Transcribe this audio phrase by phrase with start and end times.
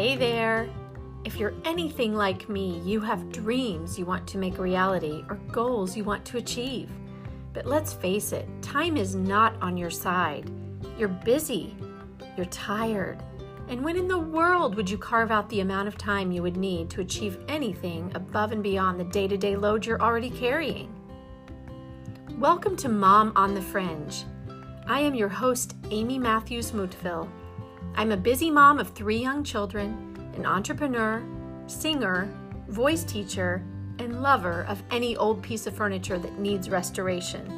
[0.00, 0.66] Hey there!
[1.26, 5.94] If you're anything like me, you have dreams you want to make reality or goals
[5.94, 6.88] you want to achieve.
[7.52, 10.50] But let's face it, time is not on your side.
[10.96, 11.76] You're busy,
[12.34, 13.22] you're tired.
[13.68, 16.56] And when in the world would you carve out the amount of time you would
[16.56, 20.90] need to achieve anything above and beyond the day to day load you're already carrying?
[22.38, 24.24] Welcome to Mom on the Fringe.
[24.86, 27.30] I am your host, Amy Matthews Mutville.
[27.94, 31.22] I'm a busy mom of three young children, an entrepreneur,
[31.66, 32.32] singer,
[32.68, 33.62] voice teacher,
[33.98, 37.56] and lover of any old piece of furniture that needs restoration.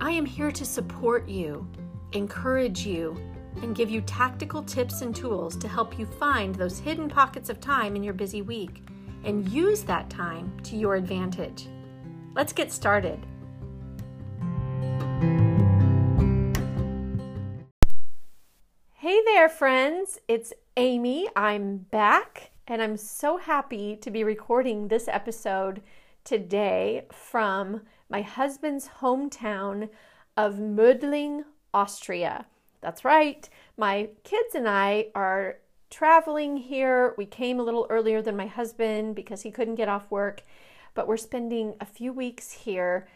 [0.00, 1.66] I am here to support you,
[2.12, 3.16] encourage you,
[3.62, 7.60] and give you tactical tips and tools to help you find those hidden pockets of
[7.60, 8.82] time in your busy week
[9.22, 11.68] and use that time to your advantage.
[12.34, 13.24] Let's get started.
[19.34, 20.20] Hey friends.
[20.28, 21.28] It's Amy.
[21.34, 25.82] I'm back, and I'm so happy to be recording this episode
[26.22, 29.88] today from my husband's hometown
[30.36, 31.42] of Mödling,
[31.74, 32.46] Austria.
[32.80, 33.48] That's right.
[33.76, 35.56] My kids and I are
[35.90, 37.16] traveling here.
[37.18, 40.44] We came a little earlier than my husband because he couldn't get off work,
[40.94, 43.08] but we're spending a few weeks here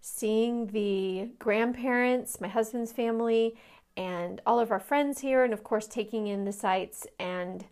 [0.00, 3.56] seeing the grandparents, my husband's family,
[3.96, 7.64] and all of our friends here, and of course, taking in the sights and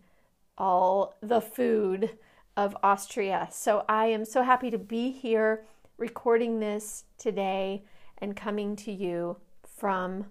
[0.57, 2.17] all the food
[2.57, 3.47] of Austria.
[3.51, 5.65] So I am so happy to be here
[5.97, 7.83] recording this today
[8.17, 9.37] and coming to you
[9.77, 10.27] from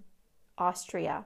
[0.59, 1.25] Austria.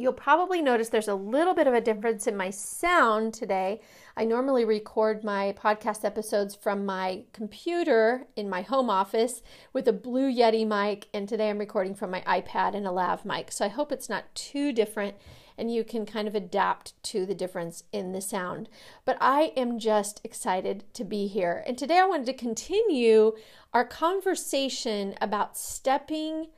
[0.00, 3.80] You'll probably notice there's a little bit of a difference in my sound today.
[4.16, 9.92] I normally record my podcast episodes from my computer in my home office with a
[9.92, 13.50] Blue Yeti mic, and today I'm recording from my iPad and a lav mic.
[13.50, 15.16] So I hope it's not too different
[15.58, 18.68] and you can kind of adapt to the difference in the sound.
[19.04, 21.64] But I am just excited to be here.
[21.66, 23.32] And today I wanted to continue
[23.74, 26.50] our conversation about stepping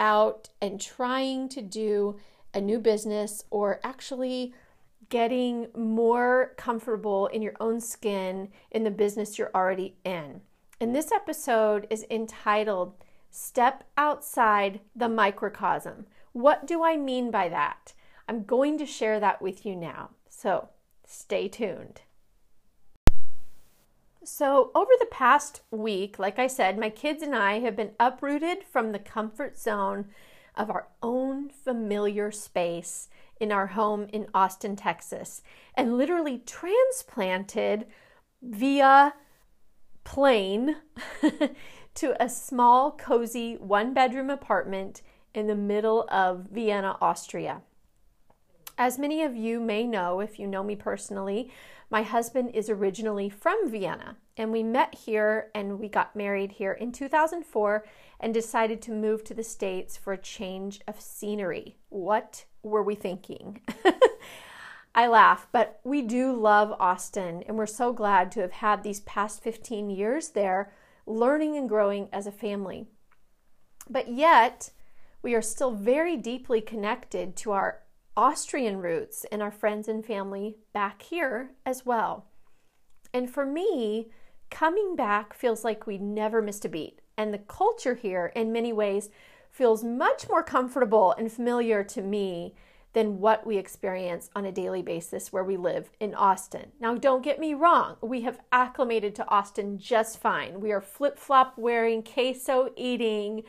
[0.00, 2.18] out and trying to do
[2.54, 4.54] a new business or actually
[5.08, 10.40] getting more comfortable in your own skin in the business you're already in.
[10.80, 12.94] And this episode is entitled
[13.30, 16.06] Step Outside the Microcosm.
[16.32, 17.94] What do I mean by that?
[18.28, 20.10] I'm going to share that with you now.
[20.28, 20.68] So
[21.06, 22.02] stay tuned.
[24.24, 28.62] So, over the past week, like I said, my kids and I have been uprooted
[28.62, 30.06] from the comfort zone
[30.58, 33.08] of our own familiar space
[33.40, 35.42] in our home in Austin, Texas,
[35.74, 37.86] and literally transplanted
[38.42, 39.14] via
[40.04, 40.76] plane
[41.94, 45.02] to a small, cozy one bedroom apartment
[45.34, 47.62] in the middle of Vienna, Austria.
[48.80, 51.50] As many of you may know, if you know me personally,
[51.90, 56.74] my husband is originally from Vienna, and we met here and we got married here
[56.74, 57.84] in 2004
[58.20, 61.76] and decided to move to the States for a change of scenery.
[61.88, 63.62] What were we thinking?
[64.94, 69.00] I laugh, but we do love Austin, and we're so glad to have had these
[69.00, 70.72] past 15 years there,
[71.04, 72.86] learning and growing as a family.
[73.90, 74.70] But yet,
[75.20, 77.80] we are still very deeply connected to our
[78.18, 82.26] Austrian roots and our friends and family back here as well.
[83.14, 84.10] And for me,
[84.50, 87.00] coming back feels like we never missed a beat.
[87.16, 89.08] And the culture here, in many ways,
[89.52, 92.56] feels much more comfortable and familiar to me
[92.92, 96.72] than what we experience on a daily basis where we live in Austin.
[96.80, 100.58] Now, don't get me wrong, we have acclimated to Austin just fine.
[100.58, 103.44] We are flip flop wearing, queso eating,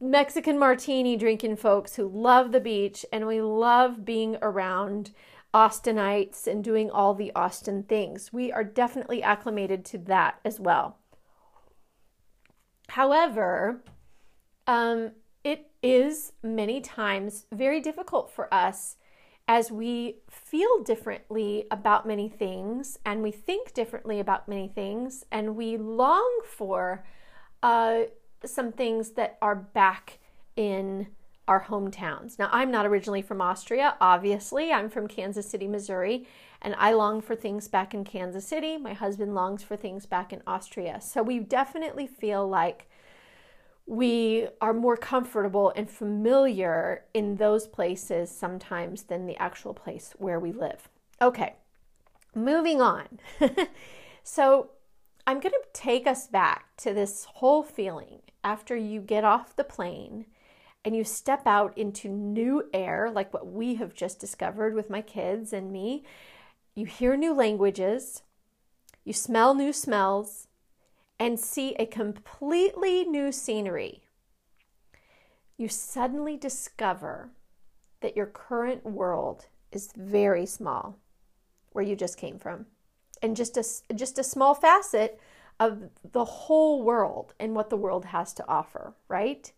[0.00, 5.12] Mexican martini drinking folks who love the beach and we love being around
[5.54, 8.32] Austinites and doing all the Austin things.
[8.32, 10.98] We are definitely acclimated to that as well.
[12.88, 13.82] However,
[14.66, 15.12] um,
[15.44, 18.96] it is many times very difficult for us
[19.48, 25.56] as we feel differently about many things and we think differently about many things and
[25.56, 27.04] we long for
[27.62, 28.02] uh,
[28.48, 30.18] some things that are back
[30.56, 31.08] in
[31.48, 32.38] our hometowns.
[32.38, 34.72] Now, I'm not originally from Austria, obviously.
[34.72, 36.26] I'm from Kansas City, Missouri,
[36.60, 38.76] and I long for things back in Kansas City.
[38.76, 41.00] My husband longs for things back in Austria.
[41.00, 42.88] So we definitely feel like
[43.86, 50.38] we are more comfortable and familiar in those places sometimes than the actual place where
[50.38, 50.88] we live.
[51.20, 51.56] Okay,
[52.34, 53.18] moving on.
[54.22, 54.70] so
[55.26, 59.64] I'm going to take us back to this whole feeling after you get off the
[59.64, 60.26] plane
[60.84, 65.00] and you step out into new air, like what we have just discovered with my
[65.00, 66.04] kids and me.
[66.74, 68.22] You hear new languages,
[69.04, 70.48] you smell new smells,
[71.18, 74.02] and see a completely new scenery.
[75.56, 77.30] You suddenly discover
[78.00, 80.98] that your current world is very small
[81.70, 82.66] where you just came from
[83.22, 85.20] and just a, just a small facet
[85.60, 89.52] of the whole world and what the world has to offer, right?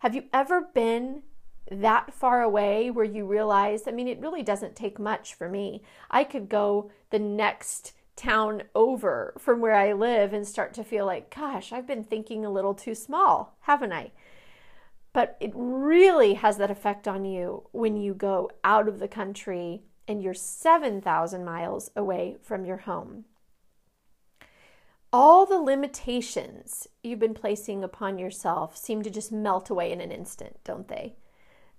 [0.00, 1.22] Have you ever been
[1.70, 5.82] that far away where you realize, I mean, it really doesn't take much for me.
[6.10, 11.06] I could go the next town over from where I live and start to feel
[11.06, 14.12] like, gosh, I've been thinking a little too small, haven't I?
[15.12, 19.82] But it really has that effect on you when you go out of the country
[20.06, 23.24] and you're 7,000 miles away from your home.
[25.10, 30.12] All the limitations you've been placing upon yourself seem to just melt away in an
[30.12, 31.16] instant, don't they?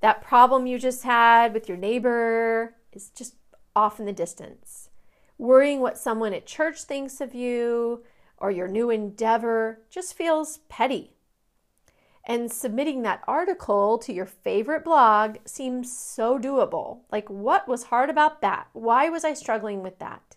[0.02, 3.36] That problem you just had with your neighbor is just
[3.76, 4.90] off in the distance.
[5.38, 8.04] Worrying what someone at church thinks of you
[8.38, 11.14] or your new endeavor just feels petty
[12.26, 17.02] and submitting that article to your favorite blog seems so doable.
[17.12, 18.68] Like, what was hard about that?
[18.74, 20.29] Why was I struggling with that?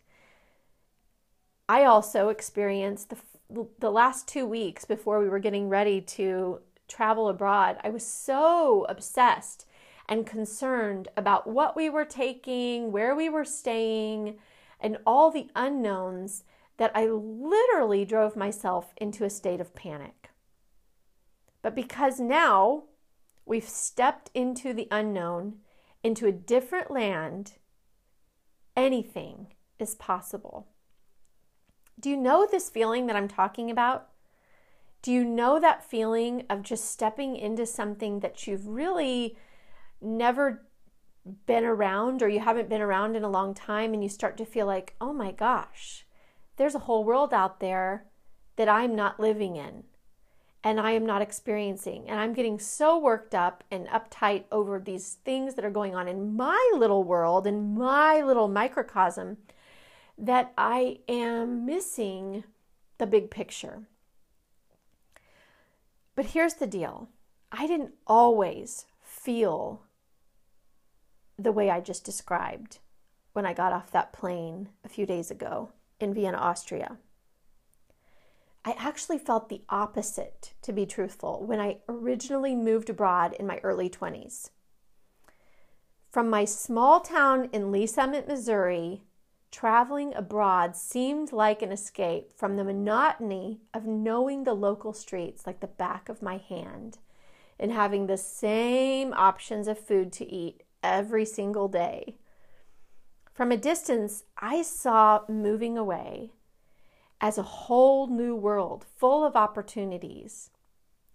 [1.69, 7.29] I also experienced the, the last two weeks before we were getting ready to travel
[7.29, 7.79] abroad.
[7.83, 9.67] I was so obsessed
[10.09, 14.39] and concerned about what we were taking, where we were staying,
[14.81, 16.45] and all the unknowns
[16.77, 20.31] that I literally drove myself into a state of panic.
[21.63, 22.85] But because now
[23.47, 25.59] we've stepped into the unknown,
[26.03, 27.53] into a different land,
[28.77, 30.67] anything is possible.
[31.99, 34.09] Do you know this feeling that I'm talking about?
[35.03, 39.37] Do you know that feeling of just stepping into something that you've really
[40.01, 40.65] never
[41.47, 44.45] been around or you haven't been around in a long time and you start to
[44.45, 46.07] feel like, oh my gosh,
[46.57, 48.07] there's a whole world out there
[48.57, 49.85] that I'm not living in
[50.65, 52.09] and I am not experiencing.
[52.09, 56.09] And I'm getting so worked up and uptight over these things that are going on
[56.09, 59.39] in my little world, in my little microcosm,
[60.19, 62.45] that I am missing
[62.99, 63.89] the big picture.
[66.15, 67.09] But here's the deal
[67.51, 69.83] I didn't always feel
[71.39, 72.79] the way I just described
[73.33, 76.99] when I got off that plane a few days ago in Vienna, Austria.
[78.65, 83.59] I actually felt the opposite, to be truthful, when I originally moved abroad in my
[83.65, 84.51] early 20s.
[86.13, 89.03] From my small town in Lee's Summit, Missouri,
[89.53, 95.61] traveling abroad seemed like an escape from the monotony of knowing the local streets like
[95.61, 96.99] the back of my hand
[97.61, 102.17] and having the same options of food to eat every single day.
[103.33, 106.33] From a distance, I saw moving away
[107.21, 110.51] as a whole new world full of opportunities,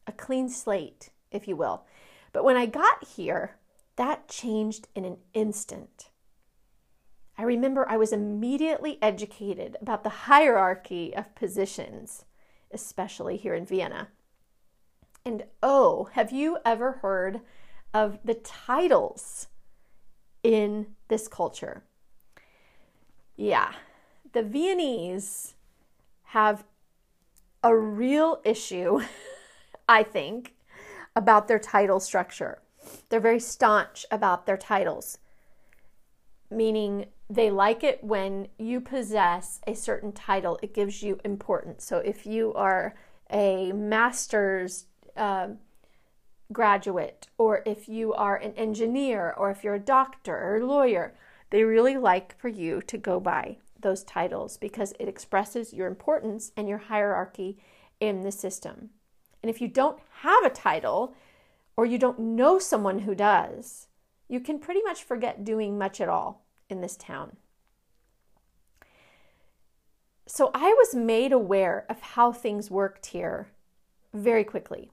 [0.05, 1.85] a clean slate, if you will.
[2.31, 3.57] But when I got here,
[3.97, 6.09] that changed in an instant.
[7.37, 12.25] I remember I was immediately educated about the hierarchy of positions,
[12.71, 14.09] especially here in Vienna.
[15.23, 17.41] And oh, have you ever heard
[17.93, 19.47] of the titles
[20.41, 21.83] in this culture?
[23.35, 23.73] Yeah,
[24.33, 25.53] the Viennese
[26.23, 26.63] have
[27.63, 29.01] a real issue,
[29.89, 30.55] I think,
[31.15, 32.61] about their title structure.
[33.09, 35.19] They're very staunch about their titles,
[36.49, 41.83] meaning they like it when you possess a certain title, it gives you importance.
[41.83, 42.95] So if you are
[43.29, 44.85] a master's
[45.17, 45.49] uh,
[46.53, 51.15] graduate, or if you are an engineer, or if you're a doctor or a lawyer,
[51.49, 56.51] they really like for you to go by those titles because it expresses your importance
[56.55, 57.57] and your hierarchy
[57.99, 58.89] in the system.
[59.43, 61.13] And if you don't have a title
[61.75, 63.87] or you don't know someone who does,
[64.29, 67.37] you can pretty much forget doing much at all in this town.
[70.25, 73.47] So I was made aware of how things worked here
[74.13, 74.91] very quickly.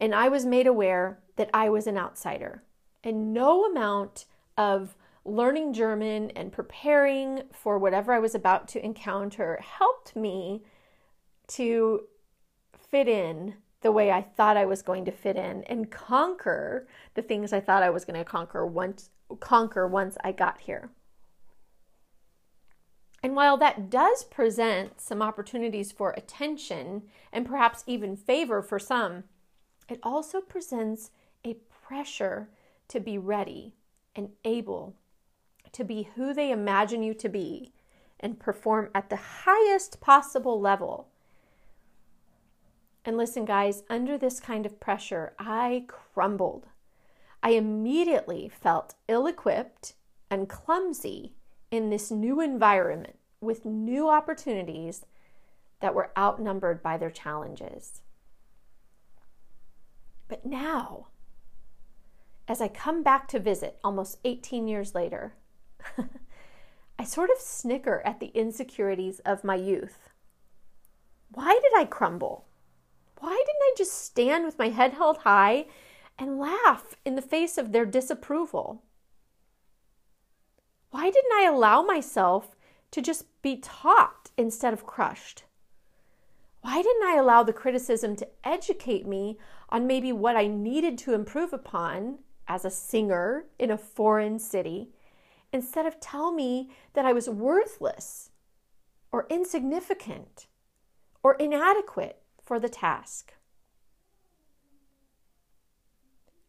[0.00, 2.62] And I was made aware that I was an outsider.
[3.04, 4.26] And no amount
[4.58, 10.62] of learning German and preparing for whatever I was about to encounter helped me
[11.48, 12.02] to
[12.78, 17.22] fit in the way I thought I was going to fit in and conquer the
[17.22, 20.90] things I thought I was going to conquer once conquer once I got here.
[23.22, 27.02] And while that does present some opportunities for attention
[27.32, 29.24] and perhaps even favor for some,
[29.88, 31.10] it also presents
[31.44, 31.54] a
[31.86, 32.48] pressure
[32.88, 33.74] to be ready
[34.14, 34.94] and able
[35.72, 37.72] to be who they imagine you to be
[38.20, 41.08] and perform at the highest possible level.
[43.06, 46.66] And listen, guys, under this kind of pressure, I crumbled.
[47.40, 49.94] I immediately felt ill equipped
[50.28, 51.34] and clumsy
[51.70, 55.06] in this new environment with new opportunities
[55.80, 58.00] that were outnumbered by their challenges.
[60.26, 61.06] But now,
[62.48, 65.34] as I come back to visit almost 18 years later,
[66.98, 70.10] I sort of snicker at the insecurities of my youth.
[71.30, 72.46] Why did I crumble?
[73.20, 75.66] Why didn't I just stand with my head held high
[76.18, 78.82] and laugh in the face of their disapproval?
[80.90, 82.56] Why didn't I allow myself
[82.90, 85.44] to just be taught instead of crushed?
[86.60, 91.14] Why didn't I allow the criticism to educate me on maybe what I needed to
[91.14, 92.18] improve upon
[92.48, 94.90] as a singer in a foreign city
[95.52, 98.30] instead of tell me that I was worthless
[99.12, 100.46] or insignificant
[101.22, 103.34] or inadequate for the task?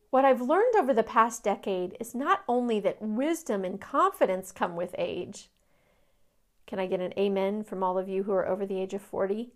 [0.09, 4.77] What I've learned over the past decade is not only that wisdom and confidence come
[4.77, 5.49] with age.
[6.65, 9.01] Can I get an amen from all of you who are over the age of
[9.01, 9.51] 40?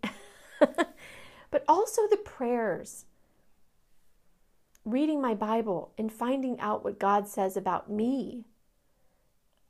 [0.60, 3.06] but also the prayers,
[4.84, 8.46] reading my Bible and finding out what God says about me.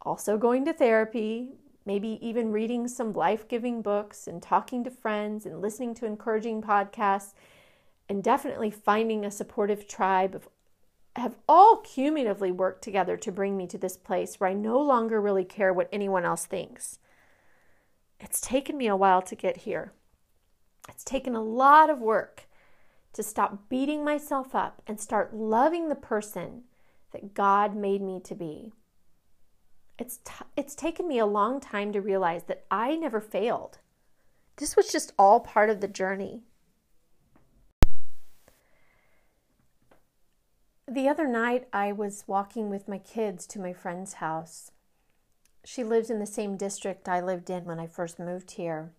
[0.02, 5.46] Also, going to therapy, maybe even reading some life giving books and talking to friends
[5.46, 7.34] and listening to encouraging podcasts,
[8.08, 10.48] and definitely finding a supportive tribe of
[11.16, 15.20] have all cumulatively worked together to bring me to this place where I no longer
[15.20, 17.00] really care what anyone else thinks.
[18.20, 19.92] It's taken me a while to get here.
[20.88, 22.44] It's taken a lot of work
[23.14, 26.64] to stop beating myself up and start loving the person
[27.12, 28.72] that God made me to be.
[30.02, 33.78] It's, t- it's taken me a long time to realize that I never failed.
[34.56, 36.42] This was just all part of the journey.
[40.88, 44.72] The other night, I was walking with my kids to my friend's house.
[45.64, 48.94] She lives in the same district I lived in when I first moved here.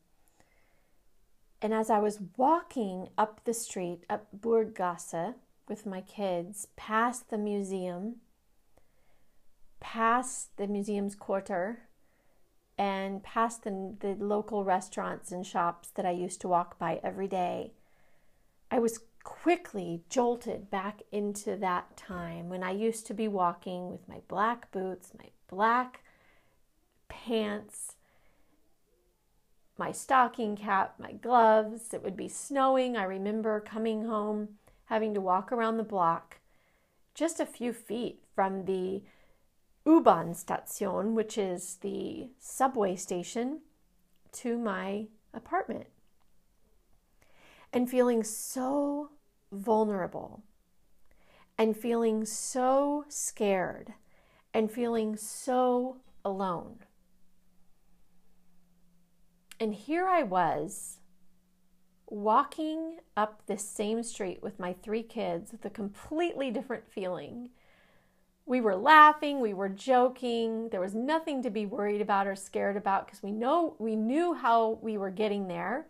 [1.60, 5.34] And as I was walking up the street, up Burggasse
[5.66, 8.20] with my kids, past the museum,
[9.82, 11.88] past the museum's quarter,
[12.78, 17.28] and past the, the local restaurants and shops that I used to walk by every
[17.28, 17.72] day,
[18.70, 24.08] I was quickly jolted back into that time when I used to be walking with
[24.08, 26.02] my black boots, my black
[27.08, 27.96] pants,
[29.76, 31.92] my stocking cap, my gloves.
[31.92, 32.96] It would be snowing.
[32.96, 34.48] I remember coming home,
[34.86, 36.38] having to walk around the block
[37.14, 39.02] just a few feet from the
[39.84, 43.60] U-Bahn Station, which is the subway station,
[44.32, 45.86] to my apartment
[47.72, 49.10] and feeling so
[49.50, 50.42] vulnerable
[51.58, 53.94] and feeling so scared
[54.54, 56.78] and feeling so alone.
[59.58, 60.98] And here I was
[62.06, 67.50] walking up this same street with my three kids with a completely different feeling.
[68.44, 70.68] We were laughing, we were joking.
[70.70, 74.34] There was nothing to be worried about or scared about because we know we knew
[74.34, 75.86] how we were getting there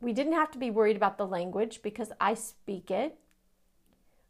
[0.00, 3.18] we didn't have to be worried about the language because I speak it.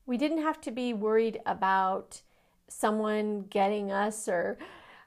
[0.07, 2.23] We didn't have to be worried about
[2.69, 4.59] someone getting us or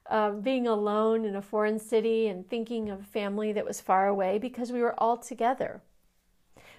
[0.09, 4.37] uh, being alone in a foreign city and thinking of family that was far away
[4.37, 5.81] because we were all together.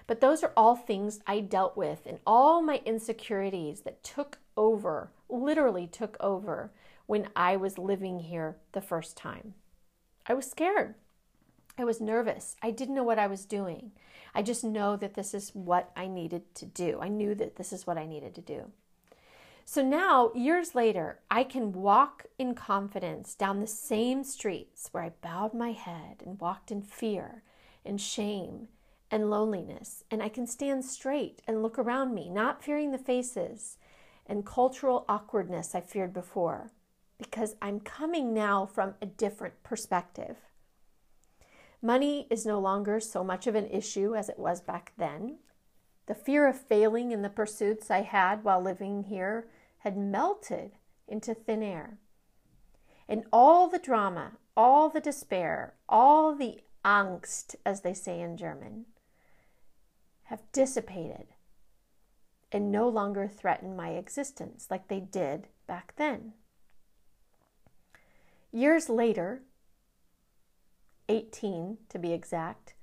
[0.07, 5.11] But those are all things I dealt with and all my insecurities that took over,
[5.29, 6.71] literally took over,
[7.05, 9.53] when I was living here the first time.
[10.25, 10.95] I was scared.
[11.77, 12.55] I was nervous.
[12.61, 13.91] I didn't know what I was doing.
[14.33, 16.99] I just know that this is what I needed to do.
[17.01, 18.71] I knew that this is what I needed to do.
[19.65, 25.11] So now, years later, I can walk in confidence down the same streets where I
[25.21, 27.43] bowed my head and walked in fear
[27.85, 28.67] and shame
[29.09, 30.03] and loneliness.
[30.11, 33.77] And I can stand straight and look around me, not fearing the faces
[34.25, 36.71] and cultural awkwardness I feared before,
[37.17, 40.37] because I'm coming now from a different perspective.
[41.81, 45.39] Money is no longer so much of an issue as it was back then.
[46.05, 49.47] The fear of failing in the pursuits I had while living here
[49.79, 50.71] had melted
[51.07, 51.99] into thin air.
[53.07, 58.85] And all the drama, all the despair, all the Angst, as they say in German,
[60.23, 61.32] have dissipated.
[62.53, 66.33] And no longer threaten my existence like they did back then.
[68.51, 69.41] Years later,
[71.09, 72.75] 18 to be exact,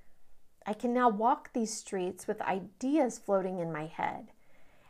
[0.67, 4.33] I can now walk these streets with ideas floating in my head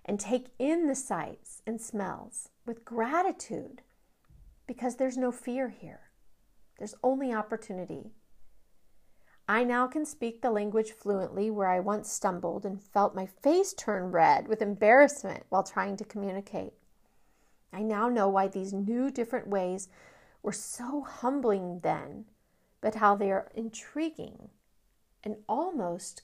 [0.04, 3.82] and take in the sights and smells with gratitude
[4.66, 6.10] because there's no fear here.
[6.78, 8.12] There's only opportunity.
[9.50, 13.74] I now can speak the language fluently where I once stumbled and felt my face
[13.74, 16.74] turn red with embarrassment while trying to communicate.
[17.72, 19.88] I now know why these new different ways
[20.40, 22.26] were so humbling then,
[22.80, 24.50] but how they are intriguing
[25.24, 26.22] and almost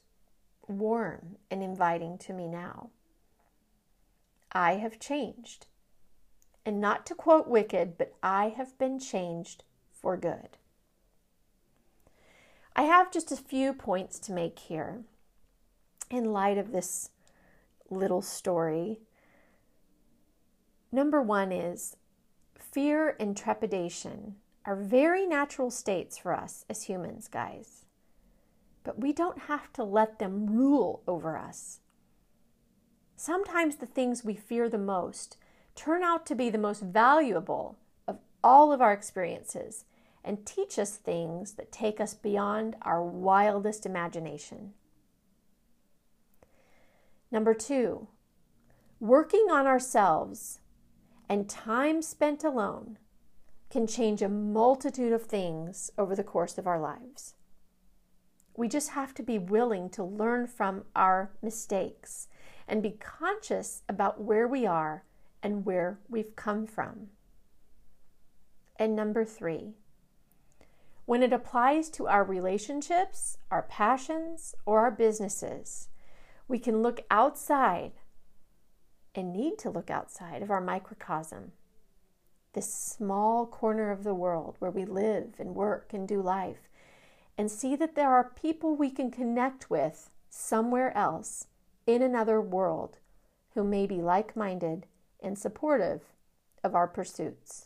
[0.68, 2.90] warm and inviting to me now.
[4.52, 5.66] I have changed.
[6.64, 10.58] And not to quote Wicked, but I have been changed for good.
[12.78, 15.00] I have just a few points to make here
[16.10, 17.08] in light of this
[17.88, 19.00] little story.
[20.92, 21.96] Number one is
[22.58, 27.86] fear and trepidation are very natural states for us as humans, guys.
[28.84, 31.80] But we don't have to let them rule over us.
[33.16, 35.38] Sometimes the things we fear the most
[35.74, 39.86] turn out to be the most valuable of all of our experiences
[40.26, 44.72] and teach us things that take us beyond our wildest imagination.
[47.30, 48.08] Number two,
[48.98, 50.60] working on ourselves
[51.28, 52.98] and time spent alone
[53.70, 57.34] can change a multitude of things over the course of our lives.
[58.56, 62.28] We just have to be willing to learn from our mistakes
[62.66, 65.04] and be conscious about where we are
[65.42, 67.08] and where we've come from.
[68.78, 69.74] And number three,
[71.06, 75.88] when it applies to our relationships, our passions, or our businesses,
[76.48, 77.92] we can look outside
[79.14, 81.52] and need to look outside of our microcosm,
[82.52, 86.68] this small corner of the world where we live and work and do life,
[87.38, 91.46] and see that there are people we can connect with somewhere else
[91.86, 92.98] in another world
[93.54, 94.86] who may be like minded
[95.22, 96.02] and supportive
[96.64, 97.65] of our pursuits.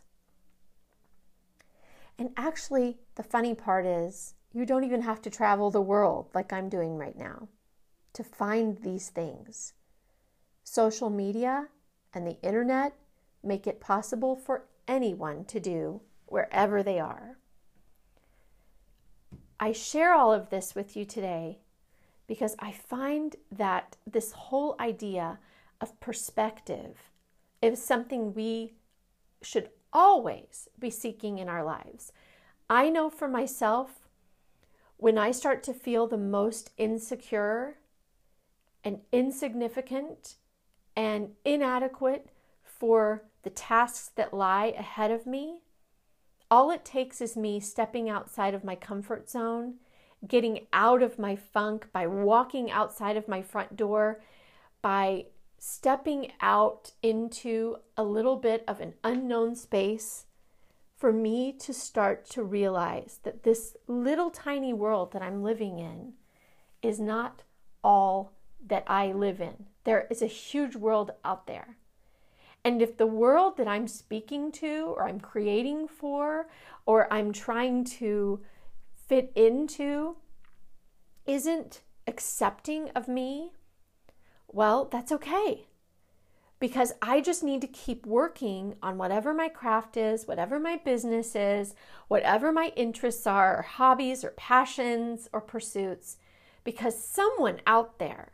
[2.20, 6.52] And actually, the funny part is, you don't even have to travel the world like
[6.52, 7.48] I'm doing right now
[8.12, 9.72] to find these things.
[10.62, 11.68] Social media
[12.12, 12.92] and the internet
[13.42, 17.38] make it possible for anyone to do wherever they are.
[19.58, 21.60] I share all of this with you today
[22.26, 25.38] because I find that this whole idea
[25.80, 26.98] of perspective
[27.62, 28.74] is something we
[29.40, 32.12] should always be seeking in our lives.
[32.68, 34.08] I know for myself,
[34.96, 37.78] when I start to feel the most insecure
[38.84, 40.34] and insignificant
[40.96, 42.28] and inadequate
[42.62, 45.60] for the tasks that lie ahead of me,
[46.50, 49.74] all it takes is me stepping outside of my comfort zone,
[50.26, 54.20] getting out of my funk by walking outside of my front door,
[54.82, 55.26] by
[55.62, 60.24] stepping out into a little bit of an unknown space
[60.96, 66.14] for me to start to realize that this little tiny world that I'm living in
[66.82, 67.42] is not
[67.84, 68.32] all
[68.66, 69.66] that I live in.
[69.84, 71.76] There is a huge world out there.
[72.64, 76.48] And if the world that I'm speaking to, or I'm creating for,
[76.86, 78.40] or I'm trying to
[78.94, 80.16] fit into
[81.26, 83.52] isn't accepting of me
[84.52, 85.66] well, that's okay.
[86.58, 91.34] Because I just need to keep working on whatever my craft is, whatever my business
[91.34, 91.74] is,
[92.08, 96.18] whatever my interests are, or hobbies, or passions, or pursuits.
[96.64, 98.32] Because someone out there,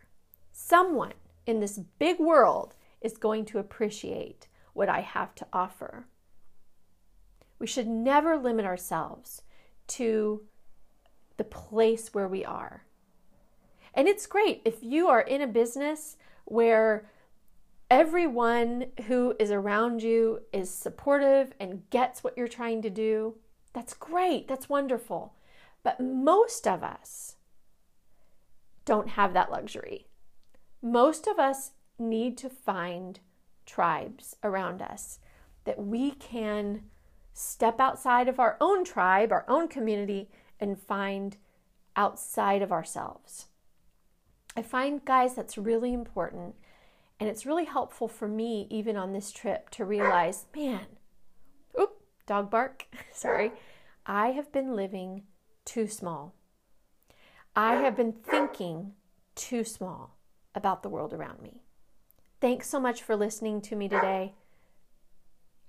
[0.51, 1.13] someone
[1.47, 6.09] in this big world is going to appreciate what I have to offer.
[7.59, 9.43] We should never limit ourselves
[9.89, 10.43] to
[11.37, 12.86] the place where we are.
[13.97, 17.09] And it's great if you are in a business where
[17.91, 23.37] everyone who is around you is supportive and gets what you're trying to do.
[23.73, 24.49] That's great.
[24.49, 25.35] That's wonderful.
[25.83, 27.37] But most of us
[28.85, 30.07] don't have that luxury.
[30.83, 33.19] Most of us need to find
[33.65, 35.19] tribes around us
[35.65, 36.83] that we can
[37.33, 40.29] step outside of our own tribe, our own community,
[40.61, 41.37] and find
[41.97, 43.47] outside of ourselves.
[44.57, 46.55] I find, guys, that's really important.
[47.21, 50.87] And it's really helpful for me, even on this trip, to realize man,
[51.79, 53.53] oop, dog bark, sorry,
[54.07, 55.25] I have been living
[55.65, 56.35] too small.
[57.55, 58.93] I have been thinking
[59.35, 60.17] too small
[60.55, 61.63] about the world around me.
[62.41, 64.35] Thanks so much for listening to me today.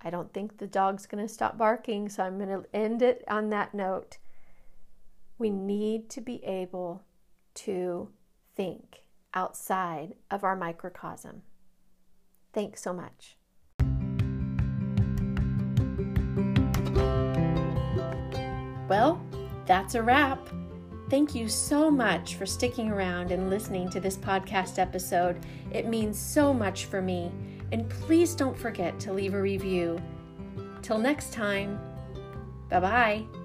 [0.01, 3.23] I don't think the dog's going to stop barking, so I'm going to end it
[3.27, 4.17] on that note.
[5.37, 7.03] We need to be able
[7.55, 8.09] to
[8.57, 11.43] think outside of our microcosm.
[12.53, 13.37] Thanks so much.
[18.89, 19.21] Well,
[19.65, 20.49] that's a wrap.
[21.09, 25.39] Thank you so much for sticking around and listening to this podcast episode.
[25.71, 27.31] It means so much for me.
[27.71, 30.01] And please don't forget to leave a review.
[30.81, 31.79] Till next time,
[32.69, 33.36] bye bye.